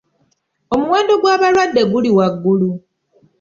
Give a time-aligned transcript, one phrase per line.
[0.73, 2.69] Omuwendo gw'abalwadde guli waggulu.